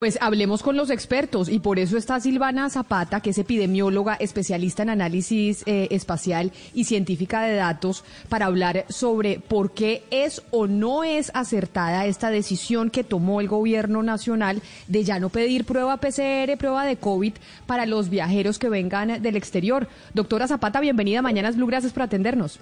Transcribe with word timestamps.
Pues 0.00 0.16
hablemos 0.22 0.62
con 0.62 0.76
los 0.76 0.90
expertos 0.90 1.48
y 1.48 1.58
por 1.58 1.80
eso 1.80 1.96
está 1.96 2.20
Silvana 2.20 2.70
Zapata, 2.70 3.20
que 3.20 3.30
es 3.30 3.38
epidemióloga, 3.38 4.14
especialista 4.14 4.84
en 4.84 4.90
análisis 4.90 5.64
eh, 5.66 5.88
espacial 5.90 6.52
y 6.72 6.84
científica 6.84 7.42
de 7.42 7.56
datos, 7.56 8.04
para 8.28 8.46
hablar 8.46 8.84
sobre 8.90 9.40
por 9.40 9.72
qué 9.72 10.04
es 10.12 10.46
o 10.52 10.68
no 10.68 11.02
es 11.02 11.32
acertada 11.34 12.06
esta 12.06 12.30
decisión 12.30 12.90
que 12.90 13.02
tomó 13.02 13.40
el 13.40 13.48
gobierno 13.48 14.04
nacional 14.04 14.62
de 14.86 15.02
ya 15.02 15.18
no 15.18 15.30
pedir 15.30 15.64
prueba 15.64 15.96
PCR, 15.96 16.56
prueba 16.56 16.84
de 16.84 16.96
COVID 16.96 17.32
para 17.66 17.84
los 17.84 18.08
viajeros 18.08 18.60
que 18.60 18.68
vengan 18.68 19.20
del 19.20 19.34
exterior. 19.34 19.88
Doctora 20.14 20.46
Zapata, 20.46 20.78
bienvenida 20.78 21.22
Mañanas 21.22 21.56
Blue, 21.56 21.66
gracias 21.66 21.92
por 21.92 22.04
atendernos. 22.04 22.60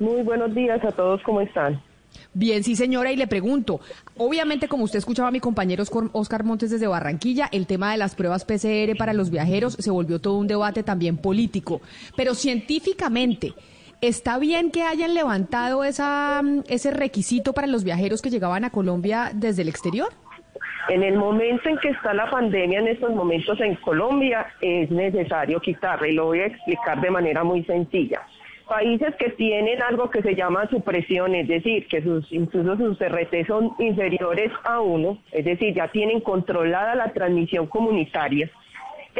Muy 0.00 0.20
buenos 0.20 0.54
días 0.54 0.84
a 0.84 0.92
todos, 0.92 1.22
¿cómo 1.22 1.40
están? 1.40 1.80
Bien, 2.34 2.62
sí, 2.62 2.76
señora, 2.76 3.10
y 3.10 3.16
le 3.16 3.26
pregunto, 3.26 3.80
obviamente, 4.16 4.68
como 4.68 4.84
usted 4.84 4.98
escuchaba 4.98 5.28
a 5.28 5.32
mi 5.32 5.40
compañero 5.40 5.84
Oscar 6.12 6.44
Montes 6.44 6.70
desde 6.70 6.86
Barranquilla, 6.86 7.48
el 7.52 7.66
tema 7.66 7.90
de 7.92 7.98
las 7.98 8.14
pruebas 8.14 8.44
PCR 8.44 8.96
para 8.96 9.12
los 9.12 9.30
viajeros 9.30 9.74
se 9.74 9.90
volvió 9.90 10.20
todo 10.20 10.38
un 10.38 10.46
debate 10.46 10.82
también 10.82 11.16
político, 11.16 11.80
pero 12.16 12.34
científicamente, 12.34 13.54
¿está 14.00 14.38
bien 14.38 14.70
que 14.70 14.82
hayan 14.82 15.14
levantado 15.14 15.84
esa, 15.84 16.42
ese 16.68 16.90
requisito 16.90 17.52
para 17.54 17.66
los 17.66 17.82
viajeros 17.82 18.22
que 18.22 18.30
llegaban 18.30 18.64
a 18.64 18.70
Colombia 18.70 19.30
desde 19.34 19.62
el 19.62 19.68
exterior? 19.68 20.08
En 20.88 21.02
el 21.02 21.16
momento 21.16 21.68
en 21.68 21.76
que 21.78 21.90
está 21.90 22.14
la 22.14 22.30
pandemia, 22.30 22.78
en 22.78 22.88
estos 22.88 23.14
momentos 23.14 23.60
en 23.60 23.74
Colombia, 23.76 24.46
es 24.60 24.90
necesario 24.90 25.60
quitarla 25.60 26.08
y 26.08 26.12
lo 26.12 26.26
voy 26.26 26.40
a 26.40 26.46
explicar 26.46 27.00
de 27.00 27.10
manera 27.10 27.44
muy 27.44 27.62
sencilla 27.64 28.22
países 28.68 29.14
que 29.16 29.30
tienen 29.30 29.82
algo 29.82 30.10
que 30.10 30.22
se 30.22 30.34
llama 30.34 30.68
supresión, 30.68 31.34
es 31.34 31.48
decir, 31.48 31.86
que 31.88 32.02
sus, 32.02 32.30
incluso 32.32 32.76
sus 32.76 32.98
RT 33.00 33.46
son 33.46 33.72
inferiores 33.78 34.52
a 34.64 34.80
uno, 34.80 35.18
es 35.32 35.44
decir, 35.44 35.74
ya 35.74 35.88
tienen 35.88 36.20
controlada 36.20 36.94
la 36.94 37.12
transmisión 37.12 37.66
comunitaria, 37.66 38.50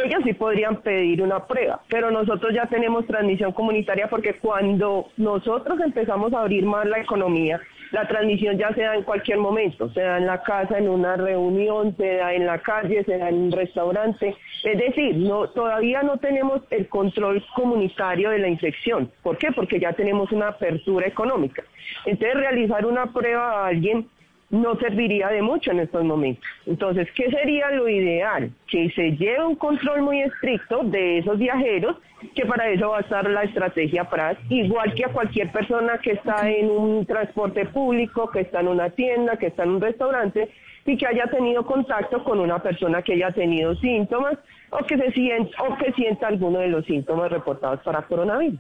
ellos 0.05 0.21
sí 0.25 0.33
podrían 0.33 0.77
pedir 0.83 1.23
una 1.23 1.47
prueba, 1.47 1.81
pero 1.89 2.11
nosotros 2.11 2.55
ya 2.55 2.67
tenemos 2.67 3.07
transmisión 3.07 3.53
comunitaria 3.53 4.09
porque 4.09 4.35
cuando 4.35 5.09
nosotros 5.17 5.81
empezamos 5.81 6.33
a 6.33 6.41
abrir 6.41 6.65
más 6.65 6.87
la 6.87 7.01
economía, 7.01 7.61
la 7.93 8.07
transmisión 8.07 8.59
ya 8.59 8.73
se 8.75 8.83
da 8.83 8.95
en 8.95 9.03
cualquier 9.03 9.39
momento, 9.39 9.89
se 9.91 10.01
da 10.01 10.19
en 10.19 10.27
la 10.27 10.43
casa, 10.43 10.79
en 10.79 10.89
una 10.89 11.17
reunión, 11.17 11.97
se 11.97 12.17
da 12.17 12.35
en 12.35 12.47
la 12.47 12.59
calle, 12.59 13.05
se 13.05 13.19
da 13.19 13.29
en 13.29 13.37
un 13.37 13.53
restaurante. 13.53 14.37
Es 14.65 14.79
decir, 14.79 15.17
no, 15.17 15.49
todavía 15.49 16.03
no 16.03 16.19
tenemos 16.19 16.63
el 16.71 16.89
control 16.89 17.45
comunitario 17.55 18.31
de 18.31 18.39
la 18.39 18.49
infección. 18.49 19.11
¿Por 19.23 19.39
qué? 19.39 19.53
Porque 19.53 19.81
ya 19.81 19.93
tenemos 19.93 20.33
una 20.33 20.49
apertura 20.49 21.07
económica. 21.07 21.63
Entonces, 22.05 22.37
realizar 22.37 22.85
una 22.85 23.13
prueba 23.13 23.65
a 23.65 23.67
alguien 23.69 24.09
no 24.51 24.77
serviría 24.77 25.29
de 25.29 25.43
mucho 25.43 25.71
en 25.71 25.81
estos 25.81 26.05
momentos. 26.05 26.45
Entonces, 26.67 27.09
¿qué 27.15 27.31
sería 27.31 27.71
lo 27.71 27.89
ideal? 27.89 28.51
Que 28.67 28.91
se 28.91 29.13
lleve 29.17 29.45
un 29.45 29.57
control 29.57 30.03
muy 30.03 30.23
estricto 30.23 30.83
de 30.85 31.19
esos 31.19 31.39
viajeros, 31.39 31.97
que 32.35 32.47
para 32.47 32.69
eso 32.69 32.91
va 32.91 32.99
a 32.99 33.01
estar 33.01 33.29
la 33.29 33.43
estrategia 33.43 34.09
PRAS, 34.09 34.39
igual 34.49 34.95
que 34.95 35.05
a 35.05 35.13
cualquier 35.13 35.53
persona 35.53 35.99
que 35.99 36.13
está 36.13 36.49
en 36.51 36.71
un 36.71 37.05
transporte 37.07 37.67
público, 37.67 38.31
que 38.31 38.41
está 38.41 38.61
en 38.61 38.69
una 38.69 38.91
tienda, 38.91 39.37
que 39.37 39.47
está 39.49 39.65
en 39.65 39.71
un 39.71 39.81
restaurante 39.81 40.49
y 40.87 40.97
que 40.97 41.07
haya 41.07 41.27
tenido 41.27 41.67
contacto 41.67 42.25
con 42.25 42.41
una 42.41 42.63
persona 42.63 43.03
que 43.03 43.13
haya 43.13 43.31
tenido 43.31 43.75
síntomas 43.77 44.39
o 44.71 44.79
que 44.79 44.97
se 44.97 45.13
sienta, 45.13 45.63
o 45.63 45.77
que 45.77 45.93
sienta 45.93 46.29
alguno 46.29 46.61
de 46.61 46.69
los 46.69 46.87
síntomas 46.87 47.31
reportados 47.31 47.81
para 47.81 48.03
coronavirus. 48.03 48.59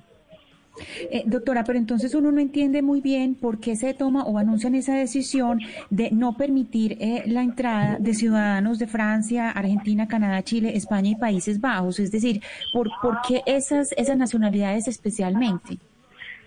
Eh, 1.10 1.22
doctora, 1.26 1.64
pero 1.64 1.78
entonces 1.78 2.14
uno 2.14 2.32
no 2.32 2.40
entiende 2.40 2.82
muy 2.82 3.00
bien 3.00 3.34
por 3.34 3.60
qué 3.60 3.76
se 3.76 3.94
toma 3.94 4.24
o 4.24 4.38
anuncian 4.38 4.74
esa 4.74 4.94
decisión 4.94 5.60
de 5.90 6.10
no 6.10 6.36
permitir 6.36 6.96
eh, 7.00 7.24
la 7.26 7.42
entrada 7.42 7.96
de 7.98 8.14
ciudadanos 8.14 8.78
de 8.78 8.86
Francia, 8.86 9.50
Argentina, 9.50 10.08
Canadá, 10.08 10.42
Chile, 10.42 10.76
España 10.76 11.10
y 11.10 11.16
Países 11.16 11.60
Bajos. 11.60 11.98
Es 11.98 12.10
decir, 12.12 12.42
¿por, 12.72 12.88
por 13.02 13.18
qué 13.26 13.42
esas, 13.46 13.92
esas 13.92 14.16
nacionalidades 14.16 14.88
especialmente? 14.88 15.78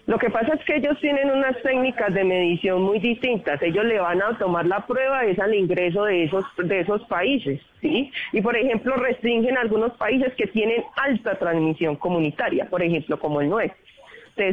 Lo 0.08 0.18
que 0.18 0.30
pasa 0.30 0.56
es 0.56 0.66
que 0.66 0.78
ellos 0.78 1.00
tienen 1.00 1.30
unas 1.30 1.56
técnicas 1.62 2.14
de 2.14 2.24
medición 2.24 2.82
muy 2.82 3.00
distintas. 3.00 3.62
Ellos 3.62 3.86
le 3.86 4.00
van 4.00 4.22
a 4.22 4.38
tomar 4.38 4.66
la 4.66 4.86
prueba 4.86 5.24
es 5.26 5.38
al 5.40 5.54
ingreso 5.54 6.06
de 6.06 6.24
esos 6.24 6.44
de 6.58 6.80
esos 6.80 7.02
países, 7.04 7.62
¿sí? 7.82 8.12
Y 8.34 8.42
por 8.42 8.58
ejemplo 8.58 8.96
restringen 8.96 9.58
algunos 9.58 9.94
países 9.94 10.34
que 10.34 10.48
tienen 10.48 10.84
alta 10.96 11.36
transmisión 11.36 11.96
comunitaria, 11.96 12.66
por 12.66 12.82
ejemplo 12.82 13.20
como 13.20 13.42
el 13.42 13.50
nuestro. 13.50 13.80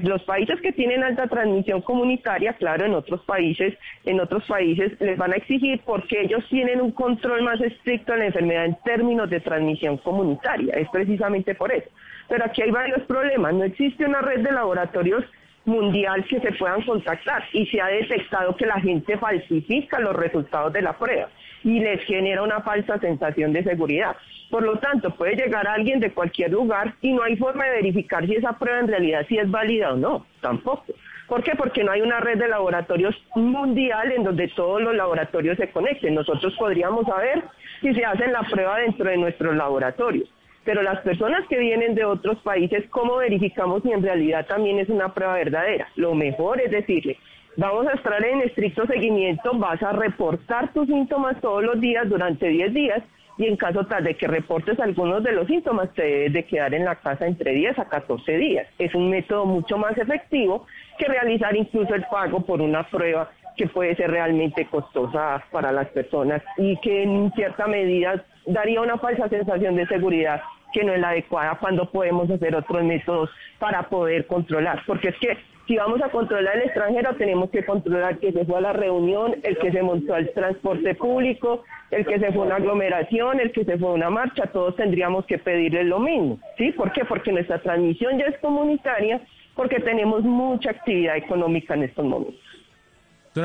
Los 0.02 0.22
países 0.24 0.60
que 0.60 0.72
tienen 0.72 1.02
alta 1.02 1.26
transmisión 1.28 1.80
comunitaria, 1.80 2.52
claro, 2.52 2.84
en 2.84 2.94
otros 2.94 3.22
países, 3.22 3.74
en 4.04 4.20
otros 4.20 4.44
países 4.44 5.00
les 5.00 5.16
van 5.16 5.32
a 5.32 5.36
exigir 5.36 5.80
porque 5.84 6.20
ellos 6.20 6.44
tienen 6.50 6.80
un 6.80 6.92
control 6.92 7.42
más 7.42 7.58
estricto 7.60 8.12
de 8.12 8.18
la 8.18 8.26
enfermedad 8.26 8.66
en 8.66 8.76
términos 8.84 9.30
de 9.30 9.40
transmisión 9.40 9.96
comunitaria. 9.98 10.74
Es 10.74 10.88
precisamente 10.90 11.54
por 11.54 11.72
eso. 11.72 11.88
Pero 12.28 12.44
aquí 12.44 12.60
hay 12.60 12.70
varios 12.70 13.02
problemas. 13.06 13.54
No 13.54 13.64
existe 13.64 14.04
una 14.04 14.20
red 14.20 14.40
de 14.40 14.52
laboratorios 14.52 15.24
mundial 15.64 16.24
que 16.28 16.40
se 16.40 16.52
puedan 16.52 16.82
contactar 16.82 17.44
y 17.52 17.66
se 17.66 17.80
ha 17.80 17.86
detectado 17.86 18.56
que 18.56 18.66
la 18.66 18.80
gente 18.80 19.16
falsifica 19.16 20.00
los 20.00 20.16
resultados 20.16 20.72
de 20.72 20.82
la 20.82 20.96
prueba 20.98 21.28
y 21.64 21.80
les 21.80 22.02
genera 22.04 22.42
una 22.42 22.60
falsa 22.60 22.98
sensación 22.98 23.52
de 23.52 23.64
seguridad. 23.64 24.16
Por 24.50 24.62
lo 24.62 24.78
tanto, 24.78 25.10
puede 25.10 25.36
llegar 25.36 25.66
alguien 25.66 26.00
de 26.00 26.12
cualquier 26.12 26.52
lugar 26.52 26.94
y 27.02 27.12
no 27.12 27.22
hay 27.22 27.36
forma 27.36 27.64
de 27.66 27.76
verificar 27.76 28.26
si 28.26 28.34
esa 28.34 28.58
prueba 28.58 28.80
en 28.80 28.88
realidad 28.88 29.26
sí 29.28 29.36
es 29.36 29.50
válida 29.50 29.92
o 29.92 29.96
no, 29.96 30.26
tampoco. 30.40 30.94
¿Por 31.28 31.42
qué? 31.42 31.52
Porque 31.54 31.84
no 31.84 31.92
hay 31.92 32.00
una 32.00 32.20
red 32.20 32.38
de 32.38 32.48
laboratorios 32.48 33.14
mundial 33.34 34.10
en 34.12 34.24
donde 34.24 34.48
todos 34.48 34.80
los 34.80 34.94
laboratorios 34.94 35.58
se 35.58 35.70
conecten. 35.70 36.14
Nosotros 36.14 36.54
podríamos 36.58 37.04
saber 37.06 37.44
si 37.82 37.94
se 37.94 38.04
hacen 38.04 38.32
la 38.32 38.42
prueba 38.42 38.78
dentro 38.78 39.10
de 39.10 39.18
nuestros 39.18 39.54
laboratorios. 39.54 40.32
Pero 40.64 40.82
las 40.82 41.00
personas 41.00 41.46
que 41.48 41.58
vienen 41.58 41.94
de 41.94 42.06
otros 42.06 42.38
países, 42.38 42.84
¿cómo 42.88 43.16
verificamos 43.18 43.82
si 43.82 43.92
en 43.92 44.02
realidad 44.02 44.46
también 44.46 44.78
es 44.78 44.88
una 44.88 45.12
prueba 45.12 45.34
verdadera? 45.34 45.88
Lo 45.96 46.14
mejor 46.14 46.62
es 46.62 46.70
decirle, 46.70 47.18
vamos 47.58 47.88
a 47.88 47.92
estar 47.92 48.24
en 48.24 48.40
estricto 48.42 48.86
seguimiento, 48.86 49.50
vas 49.58 49.82
a 49.82 49.92
reportar 49.92 50.72
tus 50.72 50.86
síntomas 50.86 51.38
todos 51.40 51.64
los 51.64 51.80
días 51.80 52.08
durante 52.08 52.48
10 52.48 52.72
días 52.72 53.02
y 53.36 53.46
en 53.46 53.56
caso 53.56 53.84
tal 53.84 54.04
de 54.04 54.16
que 54.16 54.28
reportes 54.28 54.78
algunos 54.80 55.22
de 55.24 55.32
los 55.32 55.46
síntomas, 55.48 55.92
te 55.94 56.02
debes 56.02 56.32
de 56.32 56.44
quedar 56.44 56.72
en 56.74 56.84
la 56.84 56.96
casa 56.96 57.26
entre 57.26 57.52
10 57.52 57.78
a 57.78 57.88
14 57.88 58.36
días. 58.36 58.66
Es 58.78 58.94
un 58.94 59.10
método 59.10 59.44
mucho 59.44 59.76
más 59.76 59.96
efectivo 59.98 60.66
que 60.98 61.06
realizar 61.06 61.54
incluso 61.56 61.94
el 61.94 62.04
pago 62.10 62.40
por 62.40 62.60
una 62.60 62.84
prueba 62.84 63.30
que 63.56 63.66
puede 63.66 63.96
ser 63.96 64.12
realmente 64.12 64.66
costosa 64.66 65.44
para 65.50 65.72
las 65.72 65.88
personas 65.88 66.42
y 66.56 66.76
que 66.80 67.02
en 67.02 67.32
cierta 67.32 67.66
medida 67.66 68.24
daría 68.46 68.80
una 68.80 68.98
falsa 68.98 69.28
sensación 69.28 69.74
de 69.74 69.86
seguridad 69.86 70.40
que 70.72 70.84
no 70.84 70.92
es 70.92 71.00
la 71.00 71.10
adecuada 71.10 71.58
cuando 71.60 71.90
podemos 71.90 72.30
hacer 72.30 72.54
otros 72.54 72.84
métodos 72.84 73.30
para 73.58 73.88
poder 73.88 74.26
controlar. 74.26 74.82
Porque 74.86 75.08
es 75.08 75.16
que 75.18 75.38
si 75.66 75.76
vamos 75.76 76.00
a 76.02 76.08
controlar 76.08 76.56
el 76.56 76.62
extranjero, 76.62 77.14
tenemos 77.16 77.50
que 77.50 77.64
controlar 77.64 78.18
que 78.18 78.32
se 78.32 78.44
fue 78.46 78.58
a 78.58 78.62
la 78.62 78.72
reunión, 78.72 79.36
el 79.42 79.58
que 79.58 79.70
se 79.70 79.82
montó 79.82 80.14
al 80.14 80.32
transporte 80.32 80.94
público, 80.94 81.62
el 81.90 82.06
que 82.06 82.18
se 82.18 82.32
fue 82.32 82.42
a 82.42 82.46
una 82.46 82.56
aglomeración, 82.56 83.38
el 83.38 83.52
que 83.52 83.64
se 83.64 83.76
fue 83.76 83.90
a 83.90 83.92
una 83.92 84.10
marcha, 84.10 84.46
todos 84.46 84.76
tendríamos 84.76 85.26
que 85.26 85.38
pedirle 85.38 85.84
lo 85.84 86.00
mismo. 86.00 86.38
¿Sí? 86.56 86.72
¿Por 86.72 86.92
qué? 86.92 87.04
Porque 87.04 87.32
nuestra 87.32 87.60
transmisión 87.60 88.18
ya 88.18 88.26
es 88.26 88.38
comunitaria, 88.38 89.20
porque 89.54 89.78
tenemos 89.80 90.22
mucha 90.22 90.70
actividad 90.70 91.16
económica 91.16 91.74
en 91.74 91.82
estos 91.82 92.04
momentos. 92.04 92.48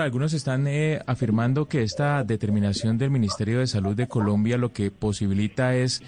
Algunos 0.02 0.34
están 0.34 0.66
eh, 0.68 1.02
afirmando 1.06 1.68
que 1.68 1.84
esta 1.84 2.24
determinación 2.24 2.98
del 2.98 3.12
Ministerio 3.12 3.60
de 3.60 3.68
Salud 3.68 3.96
de 3.96 4.08
Colombia 4.08 4.58
lo 4.58 4.74
que 4.74 4.90
posibilita 4.90 5.76
es 5.76 6.02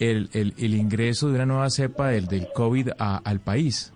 el, 0.00 0.28
el, 0.32 0.74
ingreso 0.74 1.28
de 1.28 1.34
una 1.34 1.46
nueva 1.46 1.70
cepa 1.70 2.08
del, 2.08 2.26
del 2.26 2.48
COVID 2.52 2.90
al 2.98 3.40
país. 3.40 3.92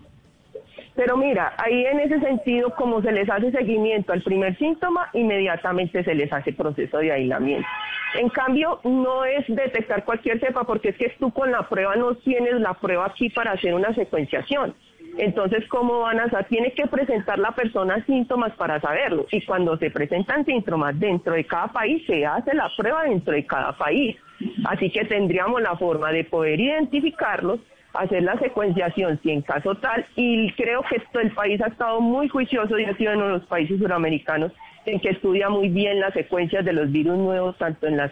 Pero 0.95 1.17
mira, 1.17 1.55
ahí 1.57 1.85
en 1.85 1.99
ese 2.01 2.19
sentido, 2.19 2.69
como 2.75 3.01
se 3.01 3.11
les 3.11 3.27
hace 3.29 3.51
seguimiento 3.51 4.13
al 4.13 4.21
primer 4.21 4.55
síntoma, 4.57 5.09
inmediatamente 5.13 6.03
se 6.03 6.13
les 6.13 6.31
hace 6.31 6.53
proceso 6.53 6.99
de 6.99 7.11
aislamiento. 7.11 7.67
En 8.15 8.29
cambio, 8.29 8.79
no 8.83 9.25
es 9.25 9.43
detectar 9.47 10.05
cualquier 10.05 10.39
cepa, 10.39 10.65
porque 10.65 10.89
es 10.89 10.97
que 10.97 11.09
tú 11.19 11.31
con 11.31 11.51
la 11.51 11.67
prueba 11.67 11.95
no 11.95 12.13
tienes 12.15 12.61
la 12.61 12.75
prueba 12.75 13.07
aquí 13.07 13.29
para 13.29 13.53
hacer 13.53 13.73
una 13.73 13.91
secuenciación. 13.95 14.75
Entonces, 15.17 15.67
¿cómo 15.67 15.99
van 15.99 16.19
a 16.19 16.29
saber? 16.29 16.45
Tiene 16.47 16.71
que 16.73 16.85
presentar 16.87 17.39
la 17.39 17.51
persona 17.51 18.03
síntomas 18.05 18.53
para 18.53 18.79
saberlo. 18.79 19.25
Y 19.31 19.43
cuando 19.45 19.77
se 19.77 19.89
presentan 19.89 20.45
síntomas 20.45 20.99
dentro 20.99 21.33
de 21.33 21.45
cada 21.45 21.67
país, 21.67 22.03
se 22.05 22.25
hace 22.25 22.53
la 22.53 22.69
prueba 22.75 23.03
dentro 23.03 23.33
de 23.33 23.45
cada 23.45 23.73
país. 23.73 24.15
Así 24.65 24.89
que 24.89 25.05
tendríamos 25.05 25.61
la 25.61 25.75
forma 25.75 26.11
de 26.11 26.23
poder 26.23 26.59
identificarlos, 26.59 27.59
hacer 27.93 28.23
la 28.23 28.37
secuenciación 28.39 29.19
si 29.21 29.31
en 29.31 29.41
caso 29.41 29.75
tal, 29.75 30.05
y 30.15 30.51
creo 30.53 30.81
que 30.83 30.97
esto 30.97 31.19
el 31.19 31.31
país 31.31 31.61
ha 31.61 31.67
estado 31.67 32.01
muy 32.01 32.27
juicioso 32.27 32.77
y 32.79 32.85
ha 32.85 32.97
sido 32.97 33.13
uno 33.13 33.25
de 33.25 33.33
los 33.33 33.45
países 33.45 33.79
suramericanos 33.79 34.51
en 34.85 34.99
que 34.99 35.09
estudia 35.09 35.49
muy 35.49 35.69
bien 35.69 35.99
las 35.99 36.13
secuencias 36.13 36.65
de 36.65 36.73
los 36.73 36.91
virus 36.91 37.17
nuevos, 37.17 37.57
tanto 37.57 37.87
en 37.87 37.97
las, 37.97 38.11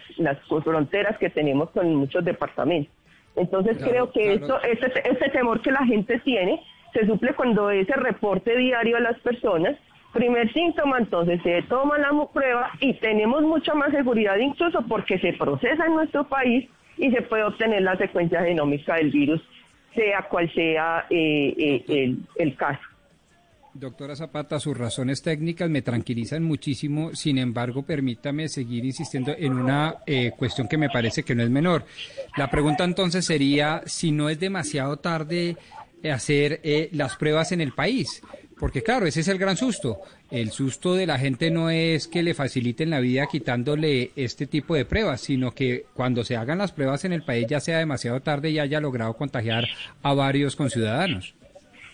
fronteras 0.64 1.18
que 1.18 1.30
tenemos 1.30 1.70
con 1.70 1.94
muchos 1.94 2.24
departamentos. 2.24 2.92
Entonces 3.36 3.78
creo 3.82 4.12
que 4.12 4.34
esto, 4.34 4.60
ese, 4.62 4.92
ese 5.04 5.28
temor 5.30 5.60
que 5.60 5.72
la 5.72 5.84
gente 5.84 6.18
tiene 6.20 6.62
se 6.92 7.06
suple 7.06 7.34
cuando 7.34 7.70
ese 7.70 7.94
reporte 7.94 8.56
diario 8.56 8.98
a 8.98 9.00
las 9.00 9.18
personas 9.20 9.76
Primer 10.12 10.52
síntoma, 10.52 10.98
entonces 10.98 11.40
se 11.42 11.62
toma 11.62 11.96
la 11.98 12.10
prueba 12.32 12.70
y 12.80 12.92
tenemos 12.94 13.42
mucha 13.42 13.74
más 13.74 13.92
seguridad 13.92 14.36
incluso 14.36 14.82
porque 14.86 15.18
se 15.18 15.32
procesa 15.32 15.86
en 15.86 15.94
nuestro 15.94 16.24
país 16.28 16.68
y 16.98 17.10
se 17.10 17.22
puede 17.22 17.44
obtener 17.44 17.82
la 17.82 17.96
secuencia 17.96 18.42
genómica 18.42 18.96
del 18.96 19.10
virus, 19.10 19.40
sea 19.94 20.22
cual 20.28 20.52
sea 20.52 21.06
eh, 21.08 21.54
eh, 21.56 21.84
el, 21.88 22.18
el 22.36 22.56
caso. 22.56 22.82
Doctora 23.74 24.14
Zapata, 24.14 24.60
sus 24.60 24.76
razones 24.76 25.22
técnicas 25.22 25.70
me 25.70 25.80
tranquilizan 25.80 26.42
muchísimo, 26.42 27.14
sin 27.14 27.38
embargo, 27.38 27.82
permítame 27.82 28.48
seguir 28.50 28.84
insistiendo 28.84 29.34
en 29.36 29.54
una 29.54 29.96
eh, 30.06 30.32
cuestión 30.36 30.68
que 30.68 30.76
me 30.76 30.90
parece 30.90 31.22
que 31.22 31.34
no 31.34 31.42
es 31.42 31.48
menor. 31.48 31.86
La 32.36 32.50
pregunta 32.50 32.84
entonces 32.84 33.24
sería 33.24 33.82
si 33.86 34.12
no 34.12 34.28
es 34.28 34.38
demasiado 34.38 34.98
tarde 34.98 35.56
hacer 36.10 36.60
eh, 36.64 36.90
las 36.92 37.16
pruebas 37.16 37.52
en 37.52 37.62
el 37.62 37.72
país. 37.72 38.22
Porque 38.62 38.84
claro, 38.84 39.06
ese 39.06 39.18
es 39.18 39.26
el 39.26 39.38
gran 39.38 39.56
susto. 39.56 39.96
El 40.30 40.50
susto 40.52 40.94
de 40.94 41.04
la 41.04 41.18
gente 41.18 41.50
no 41.50 41.68
es 41.68 42.06
que 42.06 42.22
le 42.22 42.32
faciliten 42.32 42.90
la 42.90 43.00
vida 43.00 43.26
quitándole 43.26 44.12
este 44.14 44.46
tipo 44.46 44.76
de 44.76 44.84
pruebas, 44.84 45.20
sino 45.20 45.50
que 45.50 45.86
cuando 45.94 46.22
se 46.22 46.36
hagan 46.36 46.58
las 46.58 46.70
pruebas 46.70 47.04
en 47.04 47.12
el 47.12 47.24
país 47.24 47.48
ya 47.48 47.58
sea 47.58 47.78
demasiado 47.78 48.20
tarde 48.20 48.50
y 48.50 48.60
haya 48.60 48.78
logrado 48.78 49.14
contagiar 49.14 49.64
a 50.04 50.14
varios 50.14 50.54
conciudadanos. 50.54 51.34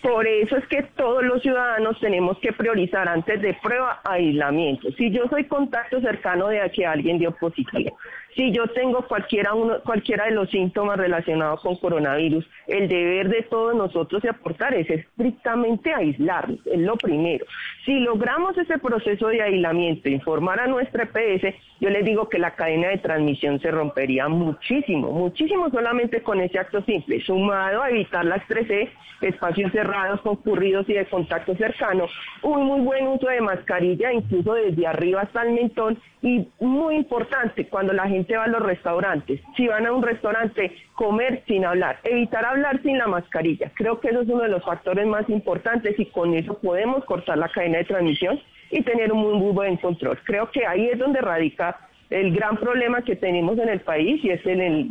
Por 0.02 0.26
eso 0.26 0.58
es 0.58 0.66
que 0.66 0.82
todos 0.94 1.24
los 1.24 1.40
ciudadanos 1.40 1.98
tenemos 2.00 2.38
que 2.40 2.52
priorizar 2.52 3.08
antes 3.08 3.40
de 3.40 3.56
prueba 3.62 4.02
aislamiento. 4.04 4.92
Si 4.92 5.10
yo 5.10 5.22
soy 5.30 5.44
contacto 5.44 6.02
cercano 6.02 6.48
de 6.48 6.70
que 6.70 6.84
alguien 6.84 7.18
dio 7.18 7.32
positivo, 7.32 7.96
si 8.34 8.52
yo 8.52 8.66
tengo 8.68 9.02
cualquiera, 9.02 9.54
uno, 9.54 9.80
cualquiera 9.84 10.26
de 10.26 10.32
los 10.32 10.50
síntomas 10.50 10.96
relacionados 10.96 11.60
con 11.60 11.76
coronavirus, 11.76 12.48
el 12.66 12.88
deber 12.88 13.28
de 13.28 13.42
todos 13.42 13.74
nosotros 13.74 14.22
de 14.22 14.30
aportar 14.30 14.74
es 14.74 14.88
estrictamente 14.88 15.92
aislarnos, 15.92 16.60
es 16.66 16.78
lo 16.78 16.96
primero. 16.96 17.44
Si 17.84 17.98
logramos 18.00 18.56
ese 18.58 18.78
proceso 18.78 19.28
de 19.28 19.42
aislamiento, 19.42 20.08
informar 20.08 20.60
a 20.60 20.66
nuestra 20.66 21.04
EPS, 21.04 21.54
yo 21.80 21.90
les 21.90 22.04
digo 22.04 22.28
que 22.28 22.38
la 22.38 22.54
cadena 22.54 22.88
de 22.88 22.98
transmisión 22.98 23.60
se 23.60 23.70
rompería 23.70 24.28
muchísimo, 24.28 25.10
muchísimo 25.10 25.70
solamente 25.70 26.22
con 26.22 26.40
ese 26.40 26.58
acto 26.58 26.82
simple, 26.82 27.20
sumado 27.22 27.82
a 27.82 27.90
evitar 27.90 28.24
las 28.24 28.46
3E, 28.48 28.88
espacios 29.20 29.72
cerrados, 29.72 30.20
concurridos 30.20 30.88
y 30.88 30.92
de 30.92 31.06
contacto 31.06 31.56
cercano, 31.56 32.06
un 32.42 32.66
muy 32.66 32.80
buen 32.80 33.08
uso 33.08 33.26
de 33.28 33.40
mascarilla, 33.40 34.12
incluso 34.12 34.54
desde 34.54 34.86
arriba 34.86 35.22
hasta 35.22 35.42
el 35.42 35.52
mentón, 35.52 35.98
y 36.20 36.48
muy 36.60 36.96
importante, 36.96 37.68
cuando 37.68 37.92
la 37.92 38.08
gente 38.08 38.17
va 38.36 38.44
a 38.44 38.48
los 38.48 38.62
restaurantes, 38.62 39.40
si 39.56 39.68
van 39.68 39.86
a 39.86 39.92
un 39.92 40.02
restaurante, 40.02 40.72
comer 40.94 41.42
sin 41.46 41.64
hablar, 41.64 41.98
evitar 42.04 42.44
hablar 42.44 42.80
sin 42.82 42.98
la 42.98 43.06
mascarilla. 43.06 43.70
Creo 43.74 44.00
que 44.00 44.08
eso 44.08 44.22
es 44.22 44.28
uno 44.28 44.42
de 44.42 44.48
los 44.48 44.64
factores 44.64 45.06
más 45.06 45.28
importantes 45.28 45.98
y 45.98 46.06
con 46.06 46.34
eso 46.34 46.58
podemos 46.58 47.04
cortar 47.04 47.38
la 47.38 47.48
cadena 47.48 47.78
de 47.78 47.84
transmisión 47.84 48.40
y 48.70 48.82
tener 48.82 49.12
un 49.12 49.38
muy, 49.38 49.52
buen 49.52 49.76
control. 49.76 50.18
Creo 50.24 50.50
que 50.50 50.66
ahí 50.66 50.88
es 50.88 50.98
donde 50.98 51.20
radica 51.20 51.78
el 52.10 52.34
gran 52.34 52.56
problema 52.56 53.02
que 53.02 53.16
tenemos 53.16 53.58
en 53.58 53.68
el 53.68 53.80
país 53.80 54.24
y 54.24 54.30
es 54.30 54.44
el, 54.46 54.90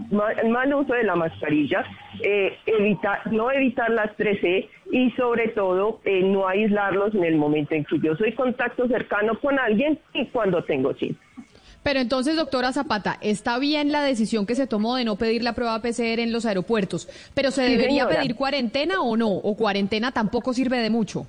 mal 0.50 0.74
uso 0.74 0.94
de 0.94 1.03
la 1.03 1.15
mascarilla, 1.15 1.83
eh, 2.21 2.56
evitar, 2.65 3.31
no 3.31 3.51
evitar 3.51 3.89
las 3.89 4.15
3C 4.18 4.68
y 4.91 5.12
sobre 5.12 5.47
todo 5.50 6.00
eh, 6.06 6.21
no 6.21 6.47
aislarlos 6.47 7.15
en 7.15 7.24
el 7.24 7.35
momento 7.35 7.74
en 7.74 7.85
que 7.85 8.00
yo 8.00 8.15
soy 8.15 8.33
contacto 8.33 8.88
cercano 8.88 9.39
con 9.39 9.57
alguien 9.57 9.97
y 10.13 10.27
cuando 10.27 10.63
tengo 10.63 10.94
síntomas. 10.94 11.37
Pero 11.83 12.00
entonces, 12.00 12.35
doctora 12.35 12.74
Zapata, 12.74 13.18
está 13.21 13.59
bien 13.59 13.91
la 13.91 14.01
decisión 14.01 14.45
que 14.45 14.56
se 14.56 14.68
tomó 14.68 14.95
de 14.95 15.06
no 15.06 15.15
pedir 15.15 15.44
la 15.44 15.53
prueba 15.53 15.81
PCR 15.81 16.19
en 16.19 16.31
los 16.31 16.45
aeropuertos, 16.45 17.07
pero 17.33 17.51
¿se 17.51 17.62
debería 17.62 18.07
pedir 18.07 18.35
cuarentena 18.35 19.01
o 19.01 19.15
no? 19.15 19.29
¿O 19.29 19.56
cuarentena 19.56 20.12
tampoco 20.12 20.53
sirve 20.53 20.79
de 20.79 20.89
mucho? 20.89 21.27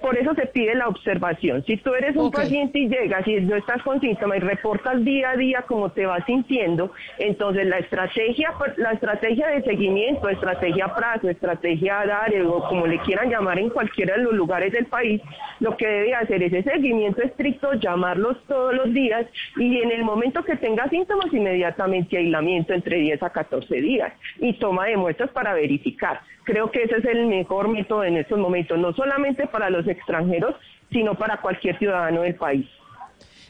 Por 0.00 0.16
eso 0.16 0.34
se 0.34 0.46
pide 0.46 0.74
la 0.74 0.88
observación. 0.88 1.64
Si 1.64 1.76
tú 1.76 1.94
eres 1.94 2.16
un 2.16 2.30
paciente 2.30 2.78
y 2.78 2.88
llegas 2.88 3.26
y 3.26 3.40
no 3.40 3.56
estás 3.56 3.82
con 3.82 4.00
síntomas 4.00 4.38
y 4.38 4.40
reportas 4.40 5.04
día 5.04 5.30
a 5.30 5.36
día 5.36 5.64
cómo 5.66 5.90
te 5.90 6.06
vas 6.06 6.24
sintiendo, 6.24 6.92
entonces 7.18 7.66
la 7.66 7.78
estrategia, 7.78 8.52
la 8.76 8.92
estrategia 8.92 9.48
de 9.48 9.62
seguimiento, 9.62 10.28
estrategia 10.28 10.94
prazo, 10.94 11.28
estrategia 11.28 12.06
DARE 12.06 12.42
o 12.42 12.62
como 12.68 12.86
le 12.86 12.98
quieran 13.00 13.30
llamar 13.30 13.58
en 13.58 13.70
cualquiera 13.70 14.16
de 14.16 14.22
los 14.22 14.34
lugares 14.34 14.72
del 14.72 14.86
país, 14.86 15.20
lo 15.60 15.76
que 15.76 15.86
debe 15.86 16.14
hacer 16.14 16.42
es 16.42 16.52
ese 16.52 16.70
seguimiento 16.70 17.22
estricto, 17.22 17.74
llamarlos 17.74 18.36
todos 18.46 18.74
los 18.74 18.92
días 18.92 19.26
y 19.56 19.80
en 19.80 19.90
el 19.90 20.04
momento 20.04 20.44
que 20.44 20.56
tenga 20.56 20.88
síntomas 20.88 21.32
inmediatamente 21.32 22.16
aislamiento 22.16 22.72
entre 22.72 22.98
10 22.98 23.22
a 23.22 23.30
14 23.30 23.74
días 23.80 24.12
y 24.38 24.52
toma 24.54 24.86
de 24.86 24.96
muestras 24.96 25.30
para 25.30 25.54
verificar. 25.54 26.20
Creo 26.44 26.70
que 26.70 26.84
ese 26.84 26.98
es 26.98 27.04
el 27.04 27.26
mejor 27.26 27.68
método 27.68 28.04
en 28.04 28.16
estos 28.16 28.38
momentos, 28.38 28.78
no 28.78 28.92
solamente 28.92 29.48
para 29.56 29.70
los 29.70 29.88
extranjeros, 29.88 30.54
sino 30.92 31.14
para 31.14 31.40
cualquier 31.40 31.78
ciudadano 31.78 32.20
del 32.20 32.34
país. 32.34 32.66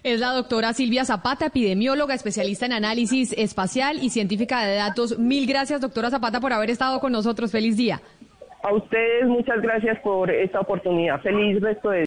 Es 0.04 0.20
la 0.20 0.28
doctora 0.28 0.72
Silvia 0.72 1.04
Zapata, 1.04 1.46
epidemióloga, 1.46 2.14
especialista 2.14 2.64
en 2.64 2.74
análisis 2.74 3.32
espacial 3.36 3.96
y 4.00 4.10
científica 4.10 4.64
de 4.64 4.76
datos. 4.76 5.18
Mil 5.18 5.48
gracias, 5.48 5.80
doctora 5.80 6.10
Zapata, 6.10 6.38
por 6.38 6.52
haber 6.52 6.70
estado 6.70 7.00
con 7.00 7.10
nosotros. 7.10 7.50
Feliz 7.50 7.76
día. 7.76 8.00
A 8.62 8.72
ustedes 8.72 9.26
muchas 9.26 9.60
gracias 9.60 9.98
por 9.98 10.30
esta 10.30 10.60
oportunidad. 10.60 11.20
Feliz 11.22 11.60
resto 11.60 11.90
de 11.90 12.02